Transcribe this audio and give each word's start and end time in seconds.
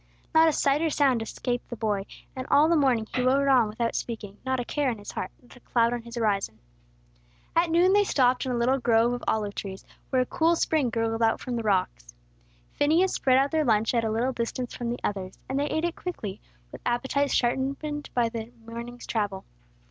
Not 0.33 0.47
a 0.49 0.51
sight 0.51 0.81
or 0.81 0.89
sound 0.89 1.21
escaped 1.21 1.69
the 1.69 1.75
boy; 1.75 2.07
and 2.35 2.47
all 2.49 2.67
the 2.67 2.75
morning 2.75 3.05
he 3.13 3.21
rode 3.21 3.47
on 3.47 3.67
without 3.67 3.93
speaking, 3.93 4.39
not 4.43 4.59
a 4.59 4.65
care 4.65 4.89
in 4.89 4.97
his 4.97 5.11
heart, 5.11 5.29
not 5.39 5.55
a 5.55 5.59
cloud 5.59 5.93
on 5.93 6.01
his 6.01 6.15
horizon. 6.15 6.57
At 7.55 7.69
noon 7.69 7.93
they 7.93 8.03
stopped 8.03 8.43
in 8.43 8.51
a 8.51 8.57
little 8.57 8.79
grove 8.79 9.13
of 9.13 9.23
olive 9.27 9.53
trees 9.53 9.85
where 10.09 10.23
a 10.23 10.25
cool 10.25 10.55
spring 10.55 10.89
gurgled 10.89 11.21
out 11.21 11.39
from 11.39 11.55
the 11.55 11.61
rocks. 11.61 12.15
Phineas 12.73 13.13
spread 13.13 13.37
out 13.37 13.51
their 13.51 13.63
lunch 13.63 13.93
at 13.93 14.03
a 14.03 14.09
little 14.09 14.33
distance 14.33 14.73
from 14.75 14.89
the 14.89 14.97
others; 15.03 15.37
and 15.47 15.59
they 15.59 15.67
ate 15.67 15.85
it 15.85 15.95
quickly, 15.95 16.41
with 16.71 16.81
appetites 16.83 17.35
sharpened 17.35 18.09
by 18.15 18.27
the 18.27 18.51
morning's 18.65 19.05
travel. 19.05 19.45